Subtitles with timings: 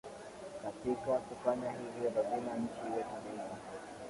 [0.63, 3.57] Katika kufanya hivyo lazima nchi iwe tulivu